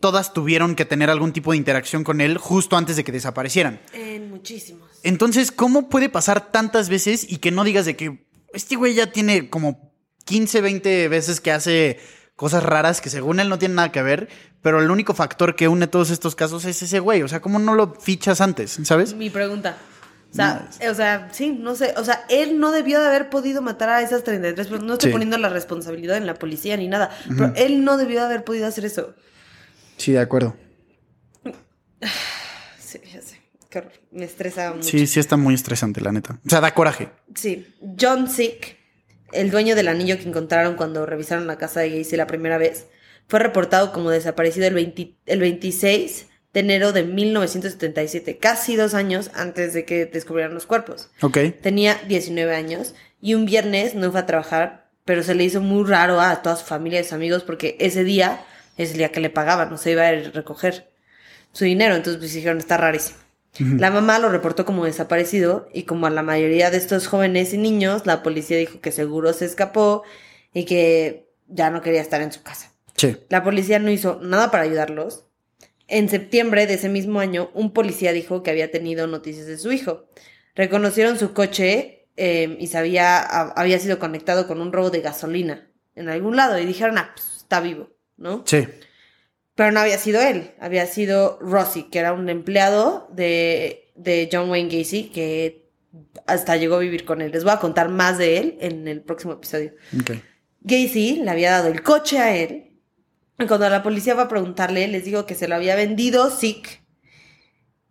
[0.00, 3.80] Todas tuvieron que tener algún tipo de interacción con él justo antes de que desaparecieran.
[3.92, 4.88] En muchísimos.
[5.02, 9.06] Entonces, ¿cómo puede pasar tantas veces y que no digas de que este güey ya
[9.12, 9.92] tiene como
[10.24, 11.98] 15, 20 veces que hace
[12.36, 14.28] cosas raras que según él no tienen nada que ver,
[14.62, 17.22] pero el único factor que une todos estos casos es ese güey?
[17.22, 18.78] O sea, ¿cómo no lo fichas antes?
[18.84, 19.14] ¿Sabes?
[19.14, 19.76] Mi pregunta.
[20.30, 21.92] O sea, eh, o sea, sí, no sé.
[21.98, 24.86] O sea, él no debió de haber podido matar a esas 33 personas.
[24.86, 25.12] No estoy Sí.
[25.12, 27.10] poniendo la responsabilidad en la policía ni nada.
[27.28, 29.14] Pero él no debió de haber podido hacer eso.
[30.02, 30.56] Sí, de acuerdo.
[32.78, 33.40] Sí, ya sé.
[33.70, 33.92] Qué horror.
[34.10, 34.82] Me estresa mucho.
[34.82, 36.40] Sí, sí está muy estresante, la neta.
[36.44, 37.08] O sea, da coraje.
[37.34, 37.74] Sí.
[37.98, 38.76] John Sick,
[39.32, 42.86] el dueño del anillo que encontraron cuando revisaron la casa de Gacy la primera vez,
[43.28, 49.30] fue reportado como desaparecido el, 20 el 26 de enero de 1977, casi dos años
[49.34, 51.10] antes de que descubrieran los cuerpos.
[51.22, 51.38] Ok.
[51.62, 55.88] Tenía 19 años y un viernes no fue a trabajar, pero se le hizo muy
[55.88, 58.44] raro a toda su familia y sus amigos porque ese día
[58.76, 60.90] es el día que le pagaban, no se iba a recoger
[61.52, 63.18] su dinero, entonces pues dijeron, está rarísimo.
[63.58, 67.58] La mamá lo reportó como desaparecido y como a la mayoría de estos jóvenes y
[67.58, 70.04] niños, la policía dijo que seguro se escapó
[70.54, 72.72] y que ya no quería estar en su casa.
[72.96, 73.14] Sí.
[73.28, 75.26] La policía no hizo nada para ayudarlos.
[75.86, 79.70] En septiembre de ese mismo año, un policía dijo que había tenido noticias de su
[79.70, 80.06] hijo.
[80.54, 85.68] Reconocieron su coche eh, y sabía, a- había sido conectado con un robo de gasolina
[85.94, 87.90] en algún lado y dijeron, ah, pues está vivo.
[88.16, 88.42] ¿No?
[88.46, 88.66] Sí.
[89.54, 94.48] Pero no había sido él, había sido Rossi, que era un empleado de, de John
[94.50, 95.70] Wayne Gacy, que
[96.26, 97.32] hasta llegó a vivir con él.
[97.32, 99.72] Les voy a contar más de él en el próximo episodio.
[100.00, 100.12] Ok.
[100.62, 102.70] Gacy le había dado el coche a él.
[103.38, 106.80] Y cuando la policía va a preguntarle, les digo que se lo había vendido Sick.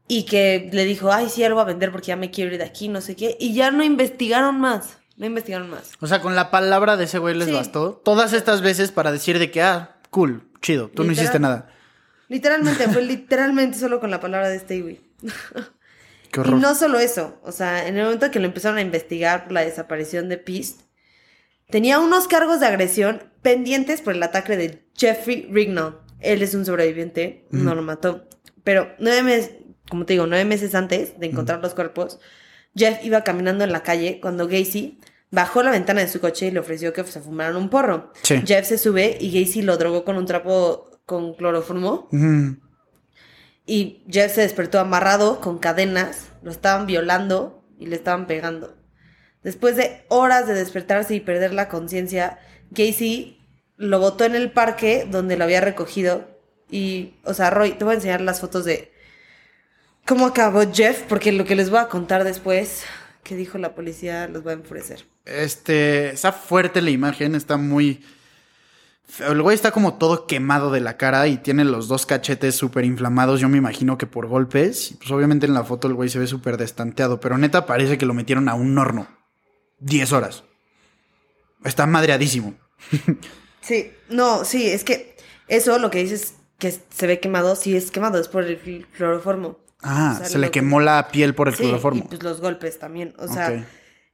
[0.07, 2.51] Y que le dijo, ay, sí, ya lo voy a vender porque ya me quiero
[2.51, 3.37] ir de aquí, no sé qué.
[3.39, 4.97] Y ya no investigaron más.
[5.15, 5.91] No investigaron más.
[6.01, 7.53] O sea, con la palabra de ese güey les Sí.
[7.53, 11.67] bastó todas estas veces para decir de que, ah, cool, chido, tú no hiciste nada.
[12.27, 15.01] Literalmente, fue literalmente solo con la palabra de este güey.
[16.31, 16.59] Qué Y horror.
[16.61, 19.61] no solo eso, o sea, en el momento que lo empezaron a investigar por la
[19.65, 20.81] desaparición de Pist,
[21.69, 25.99] tenía unos cargos de agresión pendientes por el ataque de Jeffrey Rignall.
[26.19, 28.27] Él es un sobreviviente, no lo mató.
[28.63, 29.51] Pero nueve meses,
[29.89, 32.19] como te digo, nueve meses antes de encontrar los cuerpos,
[32.75, 34.99] Jeff iba caminando en la calle cuando Gacy
[35.31, 38.11] bajó la ventana de su coche y le ofreció que se fumaran un porro.
[38.21, 38.41] Sí.
[38.45, 42.07] Jeff se sube y Gacy lo drogó con un trapo con cloroformo.
[42.11, 42.51] Mm,
[43.65, 48.75] Y Jeff se despertó amarrado con cadenas, lo estaban violando y le estaban pegando.
[49.43, 52.39] Después de horas de despertarse y perder la conciencia,
[52.71, 53.39] Gacy
[53.77, 56.27] lo botó en el parque donde lo había recogido.
[56.69, 58.91] Y, o sea, Roy, te voy a enseñar las fotos de
[60.05, 62.83] cómo acabó Jeff, porque lo que les voy a contar después,
[63.23, 65.05] que dijo la policía, los va a enfurecer.
[65.25, 68.03] Este, está fuerte la imagen, está muy...
[69.19, 72.85] El güey está como todo quemado de la cara y tiene los dos cachetes súper
[72.85, 74.95] inflamados, yo me imagino que por golpes.
[74.99, 78.05] Pues obviamente en la foto el güey se ve súper destanteado, pero neta parece que
[78.05, 79.07] lo metieron a un horno.
[79.79, 80.43] 10 horas.
[81.65, 82.53] Está madreadísimo.
[83.63, 85.15] Sí, no, sí, es que
[85.47, 88.87] eso lo que dices que se ve quemado, sí es quemado, es por el cl-
[88.97, 89.59] cloroformo.
[89.83, 92.05] Ah, O sea, se le quemó la piel por el Sí, cloroformo.
[92.05, 93.63] y pues los golpes también, o sea...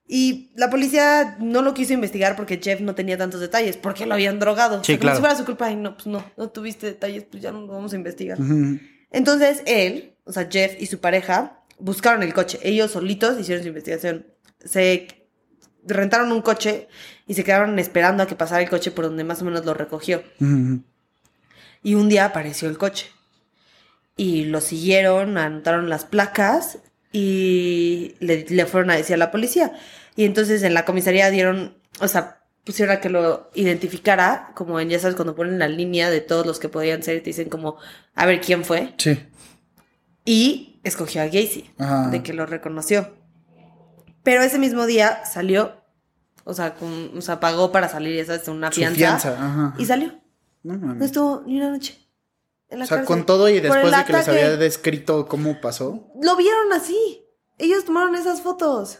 [0.09, 4.13] Y la policía no lo quiso investigar porque Jeff no tenía tantos detalles, porque lo
[4.13, 4.81] habían drogado.
[4.83, 5.15] Sí, O sea, como claro.
[5.17, 7.73] si fuera su culpa, y no, pues no, no tuviste detalles, pues ya no lo
[7.73, 8.37] vamos a investigar.
[9.11, 12.57] Entonces él, o sea, Jeff y su pareja, buscaron el coche.
[12.63, 14.25] Ellos solitos hicieron su investigación.
[14.63, 15.07] Se
[15.85, 16.87] rentaron un coche
[17.27, 19.73] y se quedaron esperando a que pasara el coche por donde más o menos lo
[19.73, 20.23] recogió.
[21.83, 23.07] Y un día apareció el coche.
[24.15, 26.79] Y lo siguieron, anotaron las placas
[27.11, 29.73] y le, le fueron a decir a la policía.
[30.15, 34.89] Y entonces en la comisaría dieron, o sea, pusieron a que lo identificara, como en,
[34.89, 37.77] ya sabes, cuando ponen la línea de todos los que podían ser, te dicen como,
[38.15, 38.93] a ver quién fue.
[38.97, 39.19] Sí.
[40.25, 42.09] Y escogió a Gacy, Ajá.
[42.09, 43.13] de que lo reconoció.
[44.23, 45.73] Pero ese mismo día salió,
[46.43, 48.97] o sea, con- o sea pagó para salir, ya sabes, una Su fianza.
[48.97, 49.75] fianza, ajá.
[49.77, 50.19] Y salió.
[50.63, 51.05] No No mames.
[51.05, 51.97] estuvo ni una noche.
[52.69, 55.61] En la O sea, cárcel con todo y después de que les había descrito cómo
[55.61, 56.11] pasó.
[56.21, 57.25] Lo vieron así.
[57.57, 58.99] Ellos tomaron esas fotos.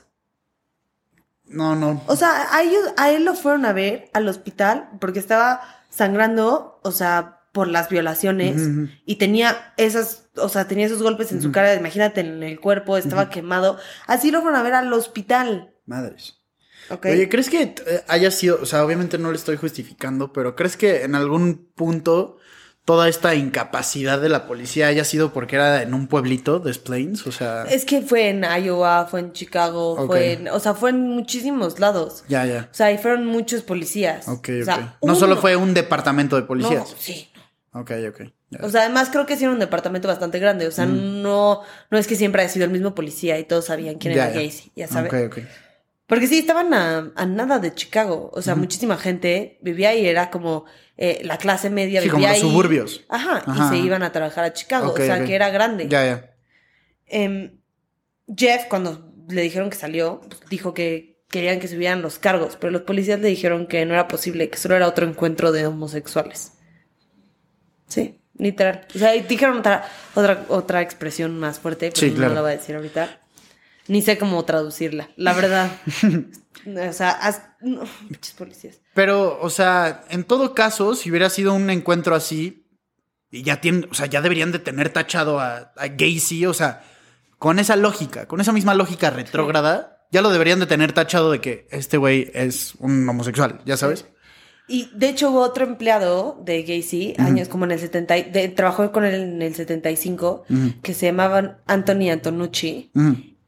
[1.45, 2.03] No, no.
[2.07, 6.79] O sea, a ellos, a él lo fueron a ver al hospital porque estaba sangrando,
[6.83, 8.61] o sea, por las violaciones
[9.05, 12.97] y tenía esas, o sea, tenía esos golpes en su cara, imagínate en el cuerpo,
[12.97, 13.79] estaba quemado.
[14.05, 15.73] Así lo fueron a ver al hospital.
[15.85, 16.35] Madres.
[16.89, 17.07] ¿Ok?
[17.07, 20.77] Oye, ¿crees que eh, haya sido, o sea, obviamente no le estoy justificando, pero ¿crees
[20.77, 22.36] que en algún punto
[22.87, 27.27] toda esta incapacidad de la policía haya sido porque era en un pueblito de Plains?
[27.27, 30.91] O sea, es que fue en Iowa, fue en Chicago, fue en, o sea, fue
[30.91, 32.23] en muchísimos lados.
[32.29, 32.69] ya, ya.
[32.71, 34.29] O sea, ahí fueron muchos policías.
[34.29, 34.47] Ok,
[35.01, 36.95] O no solo fue un departamento de No, policías.
[36.97, 37.29] sí.
[37.73, 38.21] Ok, ok.
[38.63, 40.65] O sea, además creo que sí era un departamento bastante grande.
[40.67, 43.95] O sea, no, no es que siempre haya sido el mismo policía y todos sabían
[43.95, 44.41] quién era ya.
[44.41, 45.11] Gacy, ya sabes.
[45.13, 45.43] Ok, ok.
[46.07, 48.31] Porque sí, estaban a, a nada de Chicago.
[48.33, 50.63] O sea, muchísima gente vivía ahí, era como
[50.95, 52.41] eh, la clase media Sí, vivía como los ahí.
[52.41, 53.03] suburbios.
[53.09, 53.65] Ajá, Ajá.
[53.75, 54.93] y se iban a trabajar a Chicago.
[54.93, 55.87] O sea, que era grande.
[55.89, 56.31] Ya, ya.
[57.07, 57.59] Em,
[58.35, 62.83] Jeff, cuando le dijeron que salió, dijo que querían que subieran los cargos, pero los
[62.83, 66.53] policías le dijeron que no era posible, que solo era otro encuentro de homosexuales.
[67.87, 68.87] Sí, literal.
[68.95, 72.55] O sea, dijeron otra, otra, otra expresión más fuerte, pero Sí, no la voy a
[72.57, 73.19] decir ahorita.
[73.87, 75.71] Ni sé cómo traducirla, la verdad.
[76.89, 78.81] o sea, no, pinches policías.
[78.93, 82.65] Pero, o sea, en todo caso, si hubiera sido un encuentro así,
[83.31, 86.83] y ya tienen, o sea, ya deberían de tener tachado a, a Gacy, o sea,
[87.37, 91.41] con esa lógica, con esa misma lógica retrógrada, ya lo deberían de tener tachado de
[91.41, 94.05] que este güey es un homosexual, ¿ya sabes?
[94.69, 98.47] Y de hecho hubo otro empleado de Gacy, años como en el 70, y- de-
[98.49, 100.43] trabajó con él en el 75,
[100.81, 102.91] que se llamaban Anthony Antonucci.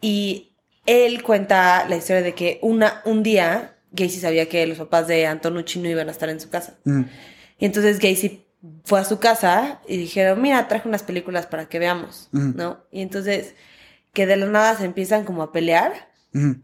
[0.02, 0.54] Y
[0.86, 5.26] él cuenta la historia de que una, un día Gacy sabía que los papás de
[5.28, 6.78] Antonucci no iban a estar en su casa.
[6.86, 7.06] Ujú.
[7.58, 8.46] Y entonces Gacy
[8.86, 12.54] fue a su casa y dijeron, mira, traje unas películas para que veamos, Ujú.
[12.56, 12.84] ¿no?
[12.92, 13.56] Y entonces
[14.14, 16.10] que de la nada se empiezan como a pelear.
[16.34, 16.58] Ujú.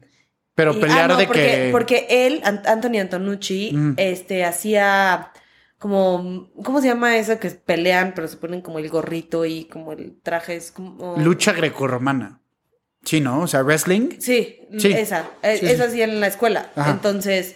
[0.56, 1.70] Pero Y- pelear ah, no, de porque, que...
[1.72, 5.32] Porque él, An- Anthony Antonucci, este, hacía
[5.78, 9.92] como, ¿cómo se llama eso que pelean, pero se ponen como el gorrito y como
[9.92, 11.18] el traje es como...
[11.18, 12.40] Lucha grecorromana.
[13.06, 13.42] Sí, ¿no?
[13.42, 14.10] O sea, wrestling.
[14.20, 14.92] Sí, Sí.
[14.92, 16.02] esa, eh, Sí, esa sí.
[16.02, 16.72] en la escuela.
[16.76, 16.92] Ajá.
[16.92, 17.56] Entonces,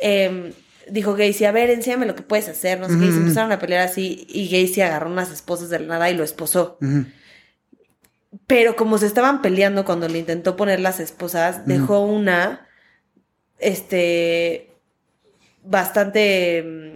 [0.00, 0.52] em,
[0.88, 3.52] dijo Gacy, a ver, enséñame lo que puedes hacer, no sé qué, y se empezaron
[3.52, 6.78] a pelear así, y Gacy agarró unas esposas de la nada y lo esposó.
[8.46, 12.66] Pero como se estaban peleando cuando le intentó poner las esposas, dejó una,
[13.58, 14.70] este,
[15.64, 16.94] bastante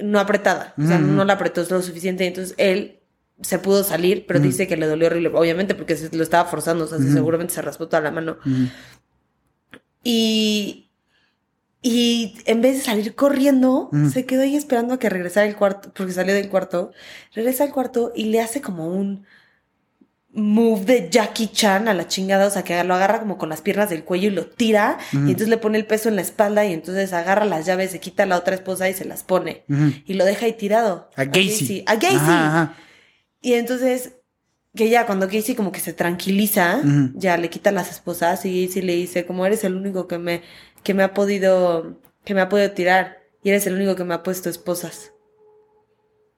[0.00, 0.74] mm, no apretada.
[0.82, 2.26] O sea, no la apretó lo suficiente.
[2.26, 2.98] Entonces él
[3.42, 5.30] se pudo salir, pero dice que le dolió horrible.
[5.34, 8.38] Obviamente porque se lo estaba forzando, o sea, seguramente se raspó toda la mano.
[10.04, 10.90] Y,
[11.82, 15.92] y en vez de salir corriendo, se quedó ahí esperando a que regresara el cuarto,
[15.94, 16.92] porque salió del cuarto.
[17.34, 19.24] Regresa al cuarto y le hace como un
[20.34, 23.60] move de Jackie Chan a la chingada, o sea, que lo agarra como con las
[23.60, 26.64] piernas del cuello y lo tira, y entonces le pone el peso en la espalda
[26.64, 29.64] y entonces agarra las llaves, se quita a la otra esposa y se las pone.
[30.06, 31.10] Y lo deja ahí tirado.
[31.16, 31.84] A Gacy.
[31.86, 32.16] A Gacy.
[32.16, 32.76] Ajá, ajá.
[33.42, 34.12] Y entonces,
[34.74, 36.80] que ya cuando Casey como que se tranquiliza,
[37.14, 40.42] ya le quita las esposas y Casey le dice, como eres el único que me,
[40.82, 44.14] que me ha podido, que me ha podido tirar, y eres el único que me
[44.14, 45.12] ha puesto esposas.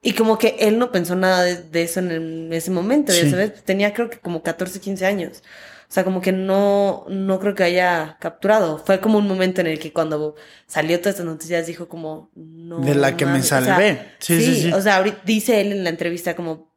[0.01, 3.11] Y como que él no pensó nada de, de eso en, el- en ese momento,
[3.13, 3.29] ya Sí.
[3.31, 5.41] sabes, tenía creo que como 14, 15 años.
[5.89, 8.79] O sea, como que no, no creo que haya capturado.
[8.79, 10.35] Fue como un momento en el que cuando
[10.67, 12.79] salió todas estas noticias dijo como, no.
[12.81, 13.45] De la que me mames.
[13.45, 14.01] O sea, salvé.
[14.19, 14.73] Sí, sí, sí.
[14.73, 16.74] O sea, ahorita, dice él en la entrevista como,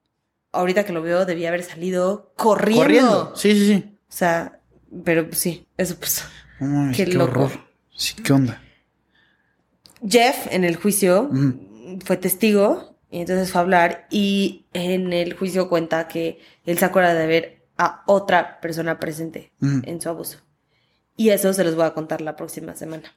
[0.58, 2.82] ahorita que lo veo, debía haber salido corriendo.
[2.82, 3.32] Corriendo.
[3.36, 3.98] Sí, sí, sí.
[4.08, 4.60] O sea,
[5.04, 5.96] pero pues, sí, eso
[6.60, 7.30] mames, Qué qué, loco.
[7.42, 7.50] horror.
[7.94, 8.62] Sí, ¿qué onda?
[10.06, 11.30] Jeff en el juicio
[12.04, 16.84] fue testigo y entonces fue a hablar y en el juicio cuenta que él se
[16.84, 20.38] acuerda de ver a otra persona presente en su abuso.
[21.16, 23.12] Y eso se los voy a contar la próxima semana.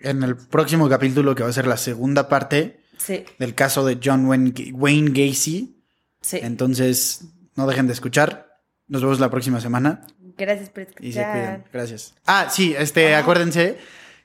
[0.00, 3.98] En el próximo capítulo, que va a ser la segunda parte Sí, del caso de
[4.02, 5.79] John Wayne, Wayne Gacy.
[6.20, 6.38] Sí.
[6.42, 7.22] Entonces,
[7.56, 8.58] no dejen de escuchar.
[8.88, 10.06] Nos vemos la próxima semana.
[10.36, 11.04] Gracias por escuchar.
[11.04, 11.64] Y se cuidan.
[11.72, 12.14] Gracias.
[12.26, 13.78] Ah, sí, este, acuérdense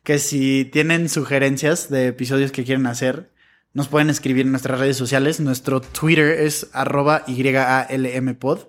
[0.03, 3.31] que si tienen sugerencias de episodios que quieren hacer,
[3.73, 5.39] nos pueden escribir en nuestras redes sociales.
[5.39, 8.59] Nuestro Twitter es arroba YALMpod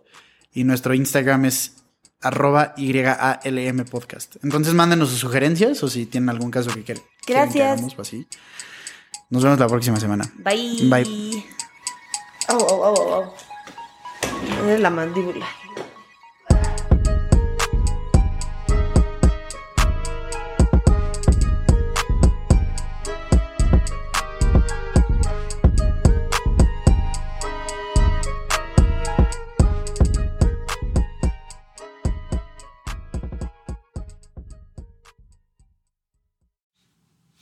[0.53, 1.77] y nuestro Instagram es
[2.21, 4.37] arroba YALM podcast.
[4.43, 7.73] Entonces mándenos sus sugerencias o si tienen algún caso que quieren, que Gracias.
[7.73, 8.27] hagamos o así.
[9.31, 10.25] Nos vemos la próxima semana.
[10.39, 10.89] Bye.
[10.89, 11.56] Bye.
[12.49, 13.33] Oh, oh, oh, oh,
[14.63, 14.69] oh.
[14.71, 15.47] Es la mandíbula.